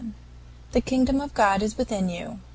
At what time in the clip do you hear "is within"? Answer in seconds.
1.61-2.09